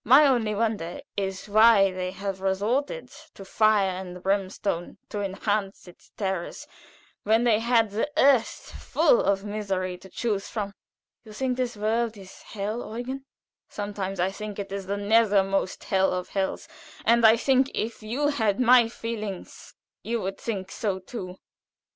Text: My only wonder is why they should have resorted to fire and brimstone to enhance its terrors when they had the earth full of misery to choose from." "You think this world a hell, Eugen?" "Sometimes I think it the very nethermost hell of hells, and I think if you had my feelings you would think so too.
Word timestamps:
My 0.03 0.25
only 0.25 0.55
wonder 0.55 1.01
is 1.15 1.47
why 1.47 1.91
they 1.91 2.09
should 2.09 2.21
have 2.21 2.41
resorted 2.41 3.11
to 3.35 3.45
fire 3.45 3.89
and 3.91 4.23
brimstone 4.23 4.97
to 5.09 5.21
enhance 5.21 5.87
its 5.87 6.09
terrors 6.17 6.65
when 7.21 7.43
they 7.43 7.59
had 7.59 7.91
the 7.91 8.09
earth 8.17 8.73
full 8.81 9.21
of 9.21 9.45
misery 9.45 9.99
to 9.99 10.09
choose 10.09 10.47
from." 10.47 10.73
"You 11.23 11.33
think 11.33 11.55
this 11.55 11.77
world 11.77 12.17
a 12.17 12.23
hell, 12.25 12.97
Eugen?" 12.97 13.25
"Sometimes 13.69 14.19
I 14.19 14.31
think 14.31 14.57
it 14.57 14.69
the 14.69 14.79
very 14.81 15.03
nethermost 15.03 15.83
hell 15.83 16.11
of 16.13 16.29
hells, 16.29 16.67
and 17.05 17.23
I 17.23 17.37
think 17.37 17.69
if 17.75 18.01
you 18.01 18.29
had 18.29 18.59
my 18.59 18.89
feelings 18.89 19.75
you 20.01 20.19
would 20.21 20.39
think 20.39 20.71
so 20.71 20.97
too. 20.97 21.37